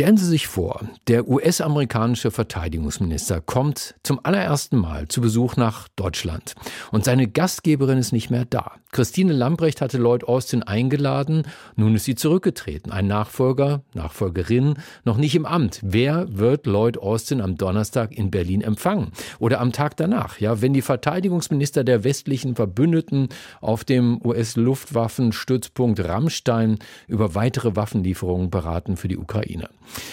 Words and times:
Stellen 0.00 0.16
Sie 0.16 0.24
sich 0.24 0.46
vor, 0.46 0.80
der 1.08 1.28
US-amerikanische 1.28 2.30
Verteidigungsminister 2.30 3.42
kommt 3.42 3.96
zum 4.02 4.18
allerersten 4.22 4.78
Mal 4.78 5.08
zu 5.08 5.20
Besuch 5.20 5.56
nach 5.56 5.88
Deutschland 5.88 6.54
und 6.90 7.04
seine 7.04 7.28
Gastgeberin 7.28 7.98
ist 7.98 8.10
nicht 8.10 8.30
mehr 8.30 8.46
da. 8.46 8.76
Christine 8.92 9.34
Lambrecht 9.34 9.82
hatte 9.82 9.98
Lloyd 9.98 10.24
Austin 10.24 10.62
eingeladen, 10.62 11.42
nun 11.76 11.94
ist 11.94 12.06
sie 12.06 12.14
zurückgetreten. 12.14 12.90
Ein 12.90 13.08
Nachfolger, 13.08 13.82
Nachfolgerin 13.92 14.76
noch 15.04 15.18
nicht 15.18 15.34
im 15.34 15.44
Amt. 15.44 15.80
Wer 15.82 16.26
wird 16.30 16.66
Lloyd 16.66 16.96
Austin 16.96 17.42
am 17.42 17.56
Donnerstag 17.56 18.10
in 18.10 18.30
Berlin 18.30 18.62
empfangen? 18.62 19.12
Oder 19.38 19.60
am 19.60 19.70
Tag 19.70 19.98
danach? 19.98 20.40
Ja, 20.40 20.62
wenn 20.62 20.72
die 20.72 20.82
Verteidigungsminister 20.82 21.84
der 21.84 22.04
westlichen 22.04 22.56
Verbündeten 22.56 23.28
auf 23.60 23.84
dem 23.84 24.18
US-Luftwaffenstützpunkt 24.24 26.02
Rammstein 26.02 26.78
über 27.06 27.34
weitere 27.34 27.76
Waffenlieferungen 27.76 28.50
beraten 28.50 28.96
für 28.96 29.08
die 29.08 29.18
Ukraine. 29.18 29.68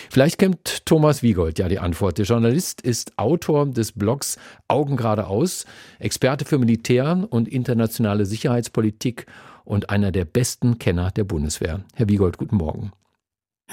Vielleicht 0.09 0.37
kennt 0.37 0.85
Thomas 0.85 1.23
Wiegold 1.23 1.59
ja 1.59 1.67
die 1.67 1.79
Antwort. 1.79 2.17
Der 2.17 2.25
Journalist 2.25 2.81
ist 2.81 3.17
Autor 3.17 3.67
des 3.67 3.91
Blogs 3.91 4.37
Augen 4.67 4.97
geradeaus, 4.97 5.65
Experte 5.99 6.45
für 6.45 6.57
Militär 6.57 7.27
und 7.29 7.47
internationale 7.47 8.25
Sicherheitspolitik 8.25 9.25
und 9.65 9.89
einer 9.89 10.11
der 10.11 10.25
besten 10.25 10.79
Kenner 10.79 11.11
der 11.11 11.23
Bundeswehr. 11.23 11.83
Herr 11.93 12.09
Wiegold, 12.09 12.37
guten 12.37 12.55
Morgen. 12.57 12.91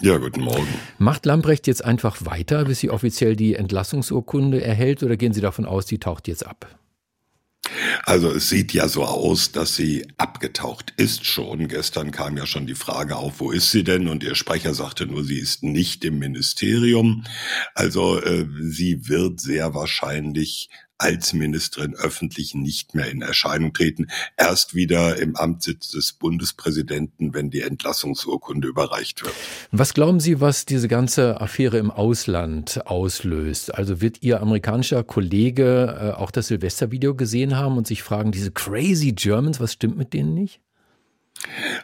Ja, 0.00 0.18
guten 0.18 0.42
Morgen. 0.42 0.66
Macht 0.98 1.24
Lambrecht 1.24 1.68
jetzt 1.68 1.84
einfach 1.84 2.24
weiter, 2.24 2.64
bis 2.64 2.80
sie 2.80 2.90
offiziell 2.90 3.36
die 3.36 3.54
Entlassungsurkunde 3.54 4.60
erhält, 4.60 5.04
oder 5.04 5.16
gehen 5.16 5.32
Sie 5.32 5.40
davon 5.40 5.66
aus, 5.66 5.86
die 5.86 5.98
taucht 5.98 6.26
jetzt 6.26 6.44
ab? 6.44 6.66
Also 8.06 8.30
es 8.32 8.50
sieht 8.50 8.72
ja 8.72 8.88
so 8.88 9.04
aus, 9.04 9.52
dass 9.52 9.76
sie 9.76 10.06
abgetaucht 10.18 10.92
ist 10.96 11.24
schon. 11.24 11.68
Gestern 11.68 12.10
kam 12.10 12.36
ja 12.36 12.46
schon 12.46 12.66
die 12.66 12.74
Frage 12.74 13.16
auf, 13.16 13.40
wo 13.40 13.50
ist 13.50 13.70
sie 13.70 13.82
denn? 13.82 14.08
Und 14.08 14.22
ihr 14.22 14.34
Sprecher 14.34 14.74
sagte 14.74 15.06
nur, 15.06 15.24
sie 15.24 15.38
ist 15.38 15.62
nicht 15.62 16.04
im 16.04 16.18
Ministerium. 16.18 17.24
Also 17.74 18.20
äh, 18.20 18.46
sie 18.60 19.08
wird 19.08 19.40
sehr 19.40 19.74
wahrscheinlich 19.74 20.68
als 21.04 21.34
Ministerin 21.34 21.94
öffentlich 21.94 22.54
nicht 22.54 22.94
mehr 22.94 23.10
in 23.10 23.20
Erscheinung 23.20 23.74
treten. 23.74 24.06
Erst 24.38 24.74
wieder 24.74 25.18
im 25.18 25.36
Amtssitz 25.36 25.90
des 25.90 26.14
Bundespräsidenten, 26.14 27.34
wenn 27.34 27.50
die 27.50 27.60
Entlassungsurkunde 27.60 28.68
überreicht 28.68 29.22
wird. 29.22 29.34
Was 29.70 29.92
glauben 29.92 30.18
Sie, 30.18 30.40
was 30.40 30.64
diese 30.64 30.88
ganze 30.88 31.42
Affäre 31.42 31.76
im 31.76 31.90
Ausland 31.90 32.86
auslöst? 32.86 33.74
Also 33.74 34.00
wird 34.00 34.22
Ihr 34.22 34.40
amerikanischer 34.40 35.04
Kollege 35.04 36.14
äh, 36.16 36.18
auch 36.18 36.30
das 36.30 36.46
Silvestervideo 36.46 37.14
gesehen 37.14 37.54
haben 37.54 37.76
und 37.76 37.86
sich 37.86 38.02
fragen, 38.02 38.32
diese 38.32 38.50
crazy 38.50 39.12
Germans, 39.12 39.60
was 39.60 39.74
stimmt 39.74 39.98
mit 39.98 40.14
denen 40.14 40.32
nicht? 40.32 40.62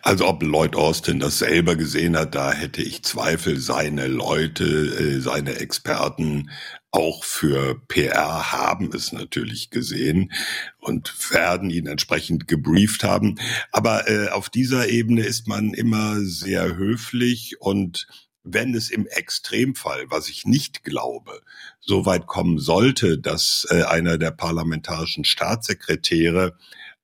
Also 0.02 0.26
ob 0.26 0.42
Lloyd 0.42 0.76
Austin 0.76 1.20
das 1.20 1.38
selber 1.38 1.76
gesehen 1.76 2.16
hat, 2.16 2.34
da 2.34 2.52
hätte 2.52 2.82
ich 2.82 3.02
Zweifel. 3.02 3.58
Seine 3.58 4.06
Leute, 4.06 4.64
äh, 4.64 5.20
seine 5.20 5.56
Experten 5.56 6.50
auch 6.90 7.22
für 7.22 7.80
PR 7.86 8.50
haben 8.52 8.90
es 8.92 9.12
natürlich 9.12 9.70
gesehen 9.70 10.32
und 10.78 11.14
werden 11.30 11.70
ihn 11.70 11.86
entsprechend 11.86 12.48
gebrieft 12.48 13.04
haben. 13.04 13.38
Aber 13.70 14.08
äh, 14.08 14.28
auf 14.30 14.48
dieser 14.48 14.88
Ebene 14.88 15.22
ist 15.22 15.46
man 15.46 15.72
immer 15.72 16.20
sehr 16.20 16.76
höflich 16.76 17.60
und 17.60 18.08
wenn 18.42 18.74
es 18.74 18.90
im 18.90 19.06
Extremfall, 19.06 20.06
was 20.08 20.28
ich 20.28 20.46
nicht 20.46 20.82
glaube, 20.82 21.42
so 21.78 22.06
weit 22.06 22.26
kommen 22.26 22.58
sollte, 22.58 23.18
dass 23.18 23.66
äh, 23.70 23.82
einer 23.82 24.18
der 24.18 24.30
parlamentarischen 24.30 25.24
Staatssekretäre 25.24 26.56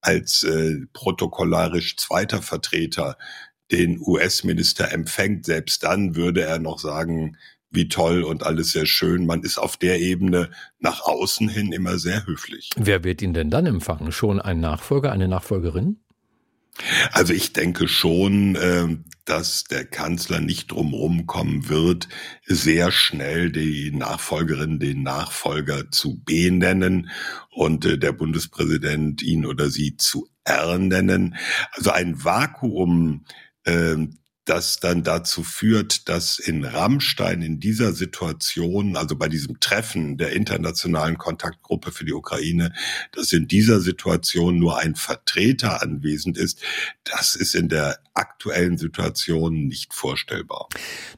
als 0.07 0.45
äh, 0.45 0.87
protokollarisch 0.93 1.97
zweiter 1.97 2.41
Vertreter 2.41 3.19
den 3.73 3.99
US-Minister 4.01 4.93
empfängt, 4.93 5.45
selbst 5.47 5.83
dann 5.83 6.15
würde 6.15 6.43
er 6.43 6.61
noch 6.61 6.79
sagen, 6.79 7.37
wie 7.71 7.89
toll 7.89 8.23
und 8.23 8.45
alles 8.45 8.71
sehr 8.71 8.87
schön. 8.87 9.27
Man 9.27 9.43
ist 9.43 9.59
auf 9.59 9.77
der 9.77 10.01
Ebene 10.01 10.51
nach 10.79 11.03
außen 11.03 11.49
hin 11.49 11.73
immer 11.73 11.99
sehr 11.99 12.25
höflich. 12.27 12.71
Wer 12.77 13.03
wird 13.03 13.21
ihn 13.23 13.35
denn 13.35 13.51
dann 13.51 13.67
empfangen? 13.67 14.13
Schon 14.13 14.41
ein 14.41 14.61
Nachfolger, 14.61 15.11
eine 15.11 15.27
Nachfolgerin? 15.27 15.99
Also 17.13 17.33
ich 17.33 17.53
denke 17.53 17.89
schon, 17.89 18.57
äh, 18.57 18.97
dass 19.25 19.65
der 19.65 19.85
Kanzler 19.85 20.41
nicht 20.41 20.71
drumherum 20.71 21.27
kommen 21.27 21.69
wird, 21.69 22.09
sehr 22.47 22.93
schnell 22.93 23.51
die 23.51 23.91
Nachfolgerin, 23.91 24.79
den 24.79 25.03
Nachfolger 25.03 25.91
zu 25.91 26.23
benennen 26.25 27.11
und 27.51 27.85
äh, 27.85 27.99
der 27.99 28.13
Bundespräsident 28.13 29.23
ihn 29.23 29.47
oder 29.47 29.69
sie 29.69 29.97
zu 29.97 30.29
R 30.45 30.79
nennen. 30.79 31.37
Also 31.73 31.91
ein 31.91 32.25
Vakuum 32.25 33.25
äh, 33.65 33.97
das 34.47 34.79
dann 34.81 35.03
dazu 35.03 35.43
führt, 35.43 36.09
dass 36.09 36.39
in 36.39 36.65
Rammstein 36.65 37.43
in 37.43 37.61
dieser 37.61 37.93
Situation, 37.93 38.97
also 38.97 39.17
bei 39.17 39.29
diesem 39.29 39.61
Treffen 39.61 40.17
der 40.17 40.33
internationalen 40.33 41.19
Kontaktgruppe 41.19 41.93
für 41.93 42.05
die 42.05 42.13
Ukraine, 42.13 42.73
dass 43.13 43.33
in 43.33 43.49
dieser 43.49 43.81
Situation 43.81 44.59
nur 44.59 44.79
ein 44.79 44.95
Vertreter 44.95 45.83
anwesend 45.83 46.39
ist, 46.39 46.61
das 47.05 47.35
ist 47.35 47.55
in 47.55 47.69
der 47.69 47.99
aktuellen 48.15 48.79
Situation 48.79 49.67
nicht 49.67 49.93
vorstellbar. 49.93 50.69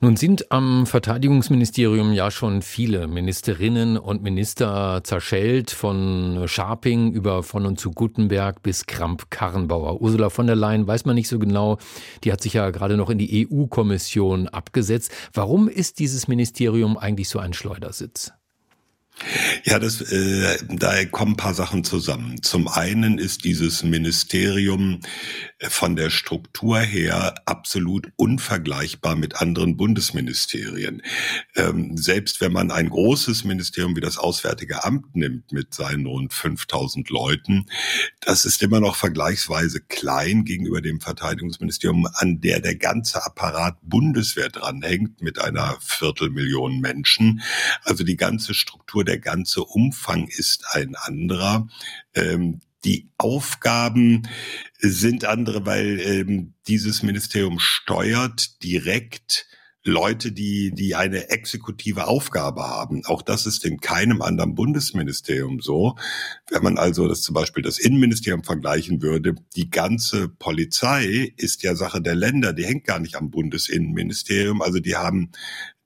Nun 0.01 0.17
sind 0.17 0.51
am 0.51 0.87
Verteidigungsministerium 0.87 2.13
ja 2.13 2.31
schon 2.31 2.63
viele 2.63 3.07
Ministerinnen 3.07 3.97
und 3.97 4.23
Minister 4.23 5.03
zerschellt, 5.05 5.71
von 5.71 6.45
Scharping 6.47 7.13
über 7.13 7.43
von 7.43 7.67
und 7.67 7.79
zu 7.79 7.91
Gutenberg 7.91 8.63
bis 8.63 8.87
Kramp-Karrenbauer. 8.87 10.01
Ursula 10.01 10.31
von 10.31 10.47
der 10.47 10.57
Leyen 10.57 10.87
weiß 10.87 11.05
man 11.05 11.15
nicht 11.15 11.29
so 11.29 11.39
genau, 11.39 11.79
die 12.25 12.33
hat 12.33 12.43
sich 12.43 12.55
ja 12.55 12.71
gerade 12.71 12.97
noch 12.97 13.11
in 13.11 13.18
in 13.19 13.27
die 13.27 13.49
EU-Kommission 13.51 14.49
abgesetzt. 14.49 15.13
Warum 15.33 15.69
ist 15.69 15.99
dieses 15.99 16.29
Ministerium 16.29 16.97
eigentlich 16.97 17.29
so 17.29 17.39
ein 17.39 17.53
Schleudersitz? 17.53 18.33
Ja, 19.65 19.79
das, 19.79 20.01
äh, 20.01 20.59
da 20.69 21.05
kommen 21.07 21.33
ein 21.33 21.37
paar 21.37 21.55
Sachen 21.55 21.85
zusammen. 21.85 22.43
Zum 22.43 22.69
einen 22.69 23.19
ist 23.19 23.45
dieses 23.45 23.83
Ministerium 23.83 25.01
äh, 25.59 25.69
von 25.69 25.97
der 25.97 26.11
Struktur 26.11 26.79
her 26.79 27.35
absolut 27.45 28.09
unvergleichbar 28.17 29.17
mit 29.17 29.41
anderen 29.41 29.77
Bundesministerien. 29.77 31.03
Ähm, 31.57 31.97
selbst 31.97 32.41
wenn 32.41 32.53
man 32.53 32.71
ein 32.71 32.89
großes 32.89 33.45
Ministerium 33.45 33.97
wie 33.97 34.01
das 34.01 34.19
Auswärtige 34.19 34.85
Amt 34.85 35.17
nimmt 35.17 35.53
mit 35.53 35.75
seinen 35.75 36.07
rund 36.07 36.33
5000 36.33 37.11
Leuten, 37.11 37.67
das 38.21 38.45
ist 38.45 38.63
immer 38.63 38.81
noch 38.81 38.97
vergleichsweise 38.97 39.81
klein 39.81 40.45
gegenüber 40.45 40.81
dem 40.81 41.01
Verteidigungsministerium, 41.01 42.09
an 42.15 42.41
der 42.41 42.61
der 42.61 42.77
ganze 42.77 43.25
Apparat 43.25 43.79
Bundeswehr 43.83 44.49
dranhängt 44.49 45.23
mit 45.23 45.41
einer 45.41 45.77
Viertelmillion 45.81 46.81
Menschen. 46.81 47.43
Also 47.83 48.05
die 48.05 48.17
ganze 48.17 48.55
Struktur 48.55 49.05
der 49.09 49.19
ganze 49.19 49.65
Umfang 49.65 50.29
ist 50.29 50.65
ein 50.73 50.95
anderer. 50.95 51.67
Ähm, 52.15 52.61
die 52.85 53.11
Aufgaben 53.19 54.29
sind 54.79 55.25
andere, 55.25 55.67
weil 55.67 55.99
ähm, 56.01 56.55
dieses 56.69 57.03
Ministerium 57.03 57.59
steuert 57.59 58.63
direkt 58.63 59.47
Leute, 59.85 60.33
die, 60.33 60.73
die 60.73 60.95
eine 60.95 61.31
exekutive 61.31 62.07
Aufgabe 62.07 62.63
haben. 62.63 63.05
Auch 63.07 63.23
das 63.23 63.47
ist 63.47 63.65
in 63.65 63.81
keinem 63.81 64.23
anderen 64.23 64.55
Bundesministerium 64.55 65.61
so. 65.61 65.97
Wenn 66.51 66.63
man 66.63 66.79
also 66.79 67.09
das 67.09 67.23
zum 67.23 67.35
Beispiel 67.35 67.63
das 67.63 67.79
Innenministerium 67.79 68.45
vergleichen 68.45 69.03
würde, 69.03 69.35
die 69.57 69.71
ganze 69.71 70.29
Polizei 70.29 71.33
ist 71.37 71.63
ja 71.63 71.75
Sache 71.75 72.03
der 72.03 72.15
Länder, 72.15 72.53
die 72.53 72.67
hängt 72.67 72.85
gar 72.85 72.99
nicht 72.99 73.17
am 73.17 73.31
Bundesinnenministerium. 73.31 74.63
Also 74.63 74.79
die 74.79 74.97
haben 74.97 75.33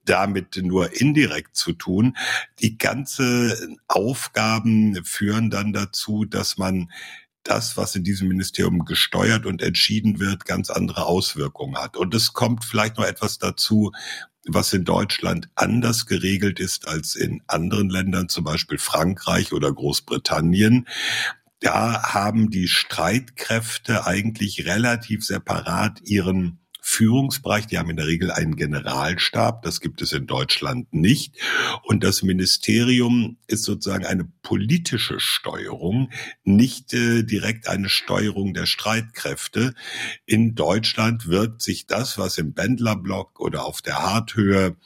damit 0.04 0.56
nur 0.62 1.00
indirekt 1.00 1.56
zu 1.56 1.72
tun. 1.72 2.16
Die 2.60 2.78
ganze 2.78 3.76
Aufgaben 3.88 5.04
führen 5.04 5.50
dann 5.50 5.72
dazu, 5.72 6.24
dass 6.24 6.58
man 6.58 6.90
das, 7.44 7.76
was 7.76 7.96
in 7.96 8.04
diesem 8.04 8.28
Ministerium 8.28 8.84
gesteuert 8.84 9.46
und 9.46 9.62
entschieden 9.62 10.20
wird, 10.20 10.44
ganz 10.44 10.70
andere 10.70 11.06
Auswirkungen 11.06 11.76
hat. 11.76 11.96
Und 11.96 12.14
es 12.14 12.32
kommt 12.32 12.64
vielleicht 12.64 12.98
noch 12.98 13.04
etwas 13.04 13.38
dazu, 13.38 13.92
was 14.46 14.72
in 14.72 14.84
Deutschland 14.84 15.48
anders 15.54 16.06
geregelt 16.06 16.60
ist 16.60 16.88
als 16.88 17.14
in 17.14 17.42
anderen 17.46 17.90
Ländern, 17.90 18.28
zum 18.28 18.44
Beispiel 18.44 18.78
Frankreich 18.78 19.52
oder 19.52 19.72
Großbritannien. 19.72 20.88
Da 21.60 22.12
haben 22.12 22.50
die 22.50 22.66
Streitkräfte 22.66 24.06
eigentlich 24.06 24.66
relativ 24.66 25.24
separat 25.24 26.00
ihren 26.02 26.58
Führungsbereich. 26.84 27.68
Die 27.68 27.78
haben 27.78 27.90
in 27.90 27.96
der 27.96 28.08
Regel 28.08 28.32
einen 28.32 28.56
Generalstab. 28.56 29.62
Das 29.62 29.80
gibt 29.80 30.02
es 30.02 30.12
in 30.12 30.26
Deutschland 30.26 30.92
nicht. 30.92 31.36
Und 31.84 32.02
das 32.02 32.24
Ministerium 32.24 33.38
ist 33.46 33.62
sozusagen 33.62 34.04
eine 34.04 34.24
politische 34.42 35.20
Steuerung, 35.20 36.10
nicht 36.42 36.92
äh, 36.92 37.22
direkt 37.22 37.68
eine 37.68 37.88
Steuerung 37.88 38.52
der 38.52 38.66
Streitkräfte. 38.66 39.74
In 40.26 40.56
Deutschland 40.56 41.28
wirkt 41.28 41.62
sich 41.62 41.86
das, 41.86 42.18
was 42.18 42.36
im 42.36 42.52
Bändlerblock 42.52 43.38
oder 43.38 43.64
auf 43.64 43.80
der 43.80 44.02
Harthöhe 44.02 44.76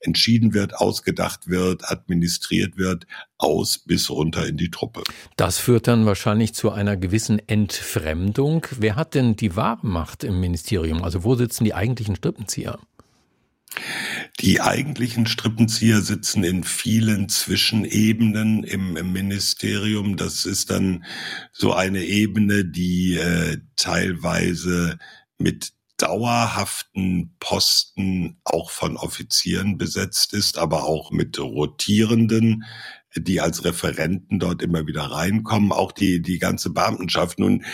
entschieden 0.00 0.54
wird, 0.54 0.74
ausgedacht 0.74 1.48
wird, 1.48 1.90
administriert 1.90 2.76
wird, 2.76 3.06
aus 3.38 3.78
bis 3.78 4.10
runter 4.10 4.46
in 4.46 4.56
die 4.56 4.70
Truppe. 4.70 5.02
Das 5.36 5.58
führt 5.58 5.88
dann 5.88 6.06
wahrscheinlich 6.06 6.54
zu 6.54 6.70
einer 6.70 6.96
gewissen 6.96 7.40
Entfremdung. 7.48 8.66
Wer 8.78 8.96
hat 8.96 9.14
denn 9.14 9.36
die 9.36 9.56
wahre 9.56 9.86
Macht 9.86 10.24
im 10.24 10.40
Ministerium? 10.40 11.02
Also 11.02 11.24
wo 11.24 11.34
sitzen 11.34 11.64
die 11.64 11.74
eigentlichen 11.74 12.16
Strippenzieher? 12.16 12.78
Die 14.40 14.60
eigentlichen 14.60 15.26
Strippenzieher 15.26 16.00
sitzen 16.00 16.44
in 16.44 16.62
vielen 16.64 17.28
Zwischenebenen 17.28 18.64
im, 18.64 18.96
im 18.96 19.12
Ministerium. 19.12 20.16
Das 20.16 20.46
ist 20.46 20.70
dann 20.70 21.04
so 21.52 21.72
eine 21.72 22.04
Ebene, 22.04 22.64
die 22.64 23.14
äh, 23.16 23.58
teilweise 23.76 24.98
mit 25.38 25.72
dauerhaften 25.96 27.34
Posten 27.40 28.38
auch 28.44 28.70
von 28.70 28.96
Offizieren 28.96 29.78
besetzt 29.78 30.34
ist, 30.34 30.58
aber 30.58 30.84
auch 30.84 31.10
mit 31.10 31.38
rotierenden, 31.38 32.64
die 33.14 33.40
als 33.40 33.64
Referenten 33.64 34.38
dort 34.38 34.62
immer 34.62 34.86
wieder 34.86 35.04
reinkommen, 35.04 35.72
auch 35.72 35.92
die, 35.92 36.20
die 36.20 36.38
ganze 36.38 36.70
Beamtenschaft. 36.70 37.38
Nun 37.38 37.64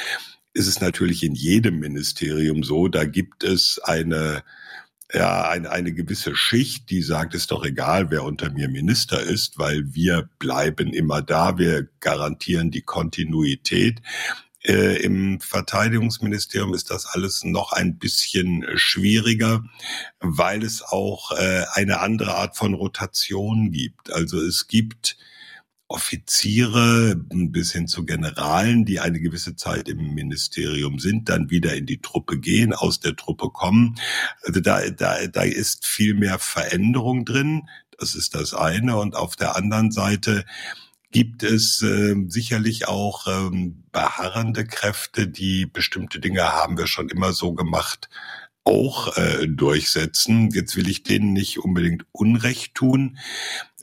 ist 0.55 0.69
es 0.69 0.81
natürlich 0.81 1.23
in 1.25 1.35
jedem 1.35 1.81
Ministerium 1.81 2.63
so, 2.63 2.89
da 2.89 3.05
gibt 3.05 3.43
es 3.43 3.81
eine 3.83 4.43
ja, 5.15 5.49
eine, 5.49 5.71
eine 5.71 5.93
gewisse 5.93 6.35
Schicht, 6.35 6.89
die 6.91 7.03
sagt, 7.03 7.35
ist 7.35 7.51
doch 7.51 7.65
egal, 7.65 8.11
wer 8.11 8.25
unter 8.25 8.51
mir 8.51 8.69
Minister 8.69 9.23
ist, 9.23 9.59
weil 9.59 9.93
wir 9.95 10.31
bleiben 10.39 10.93
immer 10.93 11.21
da, 11.21 11.59
wir 11.59 11.89
garantieren 12.01 12.71
die 12.71 12.81
Kontinuität. 12.81 14.01
Äh, 14.65 15.03
Im 15.03 15.41
Verteidigungsministerium 15.41 16.73
ist 16.75 16.91
das 16.91 17.07
alles 17.07 17.43
noch 17.45 17.73
ein 17.73 17.99
bisschen 17.99 18.65
schwieriger, 18.77 19.65
weil 20.21 20.63
es 20.63 20.83
auch 20.83 21.33
äh, 21.33 21.65
eine 21.73 22.01
andere 22.01 22.37
Art 22.37 22.57
von 22.57 22.75
Rotation 22.75 23.73
gibt. 23.73 24.13
Also 24.13 24.41
es 24.41 24.69
gibt 24.69 25.17
Offiziere 25.93 27.17
bis 27.17 27.73
hin 27.73 27.87
zu 27.87 28.07
Generalen, 28.07 28.87
die 28.87 28.99
eine 29.01 29.21
gewisse 29.21 29.57
Zeit 29.57 29.89
im 29.91 30.15
Ministerium 30.15 30.99
sind, 30.99 31.29
dann 31.29 31.51
wieder 31.51 31.75
in 31.75 31.85
die 31.85 32.01
Truppe 32.01 32.39
gehen, 32.39 32.73
aus 32.73 33.01
der 33.01 33.15
Truppe 33.15 33.51
kommen. 33.51 33.97
Also 34.43 34.61
da, 34.61 34.89
da, 34.89 35.27
da 35.27 35.43
ist 35.43 35.87
viel 35.87 36.15
mehr 36.15 36.39
Veränderung 36.39 37.27
drin. 37.27 37.69
Das 37.99 38.15
ist 38.15 38.35
das 38.35 38.55
eine. 38.55 38.97
Und 38.97 39.17
auf 39.17 39.37
der 39.37 39.55
anderen 39.55 39.91
Seite 39.91 40.47
gibt 41.13 41.43
es 41.43 41.83
äh, 41.83 42.17
sicherlich 42.27 42.89
auch 42.89 43.27
ähm, 43.27 43.85
beharrende 43.93 44.65
Kräfte, 44.65 45.29
die 45.29 45.67
bestimmte 45.67 46.19
Dinge 46.19 46.43
haben 46.43 46.77
wir 46.79 46.87
schon 46.87 47.09
immer 47.11 47.33
so 47.33 47.53
gemacht, 47.53 48.09
auch 48.65 49.17
äh, 49.17 49.47
durchsetzen. 49.47 50.51
Jetzt 50.51 50.77
will 50.77 50.89
ich 50.89 51.03
denen 51.03 51.33
nicht 51.33 51.59
unbedingt 51.59 52.05
Unrecht 52.13 52.75
tun. 52.75 53.19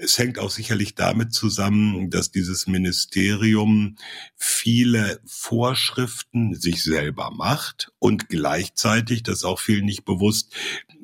Es 0.01 0.17
hängt 0.17 0.39
auch 0.39 0.49
sicherlich 0.49 0.95
damit 0.95 1.33
zusammen, 1.33 2.09
dass 2.09 2.31
dieses 2.31 2.67
Ministerium 2.67 3.97
viele 4.37 5.19
Vorschriften 5.25 6.55
sich 6.55 6.83
selber 6.83 7.31
macht 7.31 7.91
und 7.99 8.29
gleichzeitig, 8.29 9.23
das 9.23 9.39
ist 9.39 9.43
auch 9.43 9.59
vielen 9.59 9.85
nicht 9.85 10.05
bewusst, 10.05 10.53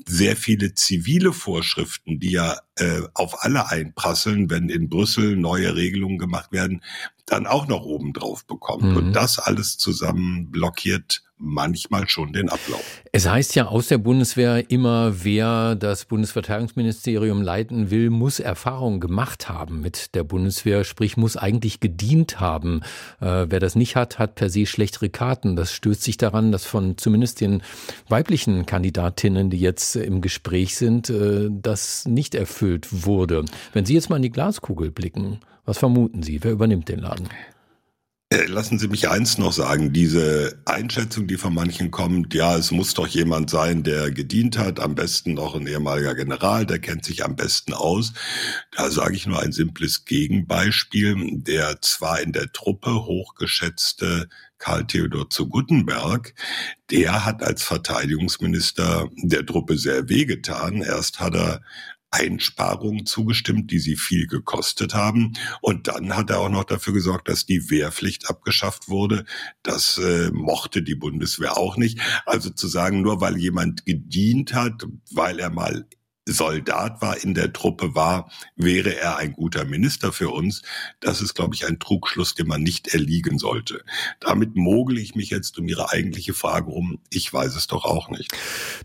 sehr 0.06 0.38
viele 0.38 0.76
zivile 0.76 1.34
Vorschriften, 1.34 2.20
die 2.20 2.32
ja 2.32 2.58
äh, 2.78 3.02
auf 3.14 3.44
alle 3.44 3.70
einprasseln, 3.70 4.50
wenn 4.50 4.70
in 4.70 4.88
Brüssel 4.88 5.36
neue 5.36 5.76
Regelungen 5.76 6.18
gemacht 6.18 6.52
werden, 6.52 6.82
dann 7.26 7.48
auch 7.48 7.68
noch 7.68 7.84
oben 7.84 8.14
drauf 8.14 8.46
bekommt. 8.46 8.84
Mhm. 8.84 8.98
Und 8.98 9.14
das 9.14 9.40
alles 9.40 9.78
zusammen 9.78 10.52
blockiert 10.52 11.24
manchmal 11.38 12.08
schon 12.08 12.32
den 12.34 12.50
Ablauf. 12.50 13.02
Es 13.12 13.28
heißt 13.28 13.56
ja 13.56 13.66
aus 13.66 13.88
der 13.88 13.98
Bundeswehr 13.98 14.70
immer, 14.70 15.24
wer 15.24 15.76
das 15.76 16.06
Bundesverteidigungsministerium 16.06 17.42
leiten 17.42 17.92
will, 17.92 18.10
muss 18.10 18.40
Erfahrung 18.40 18.85
gemacht 18.92 19.50
haben 19.50 19.82
mit 19.82 20.16
der 20.16 20.24
Bundeswehr, 20.24 20.84
sprich 20.84 21.18
muss 21.18 21.38
eigentlich 21.38 21.80
gedient 21.80 22.40
haben. 22.40 22.82
Äh, 23.20 23.48
wer 23.50 23.60
das 23.60 23.76
nicht 23.76 23.96
hat, 23.96 24.20
hat 24.20 24.36
per 24.36 24.50
se 24.50 24.66
schlechtere 24.66 25.10
Karten. 25.10 25.56
Das 25.56 25.74
stößt 25.74 26.02
sich 26.02 26.18
daran, 26.18 26.52
dass 26.52 26.66
von 26.66 26.98
zumindest 26.98 27.42
den 27.42 27.62
weiblichen 28.08 28.66
Kandidatinnen, 28.66 29.50
die 29.50 29.60
jetzt 29.60 29.96
im 29.96 30.22
Gespräch 30.22 30.76
sind, 30.76 31.10
äh, 31.10 31.50
das 31.52 32.06
nicht 32.06 32.36
erfüllt 32.36 33.06
wurde. 33.06 33.46
Wenn 33.74 33.86
Sie 33.86 33.94
jetzt 33.94 34.10
mal 34.10 34.18
in 34.18 34.24
die 34.24 34.32
Glaskugel 34.32 34.92
blicken, 34.92 35.40
was 35.66 35.78
vermuten 35.80 36.24
Sie? 36.24 36.44
Wer 36.44 36.52
übernimmt 36.52 36.90
den 36.90 37.00
Laden? 37.00 37.28
Äh, 38.32 38.46
lassen 38.48 38.80
Sie 38.80 38.88
mich 38.88 39.08
eins 39.08 39.38
noch 39.38 39.54
sagen. 39.54 39.94
Diese 39.94 40.60
Einschätzung, 40.66 41.28
die 41.28 41.38
von 41.38 41.54
manchen 41.54 41.92
kommt, 41.92 42.34
ja, 42.34 42.58
es 42.58 42.72
muss 42.72 42.96
doch 42.96 43.06
jemand 43.06 43.52
sein, 43.52 43.84
der 43.84 44.10
gedient 44.10 44.58
hat, 44.58 44.80
am 44.80 44.96
besten 44.96 45.36
noch 45.36 45.54
ein 45.54 45.68
ehemaliger 45.68 46.16
General, 46.16 46.66
der 46.66 46.80
kennt 46.80 47.06
sich 47.06 47.24
am 47.24 47.36
besten 47.36 47.74
aus. 47.74 48.14
Da 48.72 48.90
sage 48.90 49.16
ich 49.16 49.28
nur 49.28 49.42
ein 49.42 49.52
simples 49.52 50.06
Gegenbeispiel. 50.06 51.16
Der 51.44 51.82
zwar 51.84 52.20
in 52.20 52.32
der 52.32 52.52
Truppe 52.52 53.06
hochgeschätzte 53.06 54.28
Karl 54.58 54.88
Theodor 54.88 55.30
zu 55.30 55.48
Guttenberg, 55.48 56.34
der 56.90 57.26
hat 57.26 57.44
als 57.44 57.62
Verteidigungsminister 57.62 59.10
der 59.18 59.46
Truppe 59.46 59.78
sehr 59.78 60.10
wehgetan. 60.10 60.82
Erst 60.82 61.20
hat 61.20 61.36
er 61.36 61.62
Einsparungen 62.12 63.06
zugestimmt, 63.06 63.72
die 63.72 63.80
sie 63.80 63.96
viel 63.96 64.28
gekostet 64.28 64.94
haben. 64.94 65.34
Und 65.62 65.88
dann 65.88 66.16
hat 66.16 66.30
er 66.30 66.40
auch 66.40 66.50
noch 66.50 66.64
dafür 66.64 66.94
gesorgt, 66.94 67.28
dass 67.28 67.46
die 67.46 67.70
Wehrpflicht 67.70 68.30
abgeschafft 68.30 68.88
wurde. 68.90 69.26
Das 69.64 69.98
äh, 69.98 70.32
mochte 70.32 70.82
die 70.82 70.96
Bundeswehr 70.96 71.58
auch 71.58 71.78
nicht. 71.78 72.00
Also 72.26 72.50
zu 72.50 72.68
sagen, 72.68 73.02
nur 73.02 73.22
weil 73.22 73.38
jemand 73.38 73.86
gedient 73.86 74.54
hat, 74.54 74.86
weil 75.12 75.40
er 75.40 75.50
mal 75.50 75.88
Soldat 76.28 77.02
war, 77.02 77.24
in 77.24 77.36
der 77.36 77.54
Truppe 77.54 77.94
war, 77.94 78.32
wäre 78.56 78.96
er 78.96 79.18
ein 79.18 79.34
guter 79.34 79.66
Minister 79.66 80.12
für 80.12 80.30
uns. 80.30 80.64
Das 81.00 81.22
ist, 81.22 81.36
glaube 81.36 81.54
ich, 81.54 81.68
ein 81.68 81.80
Trugschluss, 81.80 82.34
den 82.34 82.48
man 82.48 82.64
nicht 82.64 82.88
erliegen 82.88 83.38
sollte. 83.38 83.84
Damit 84.20 84.56
mogel 84.56 84.98
ich 84.98 85.16
mich 85.16 85.30
jetzt 85.30 85.60
um 85.60 85.68
Ihre 85.68 85.92
eigentliche 85.92 86.34
Frage 86.34 86.72
rum. 86.72 87.00
Ich 87.12 87.32
weiß 87.32 87.56
es 87.56 87.68
doch 87.68 87.86
auch 87.86 88.10
nicht. 88.10 88.34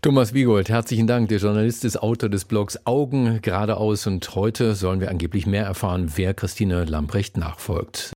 Thomas 0.01 0.33
Wiegold, 0.33 0.69
herzlichen 0.69 1.07
Dank. 1.07 1.29
Der 1.29 1.39
Journalist 1.39 1.83
ist 1.83 1.97
Autor 1.97 2.29
des 2.29 2.45
Blogs 2.45 2.85
Augen 2.85 3.41
geradeaus 3.41 4.05
und 4.05 4.35
heute 4.35 4.75
sollen 4.75 4.99
wir 4.99 5.09
angeblich 5.09 5.47
mehr 5.47 5.65
erfahren, 5.65 6.11
wer 6.15 6.33
Christine 6.33 6.85
Lamprecht 6.85 7.37
nachfolgt. 7.37 8.13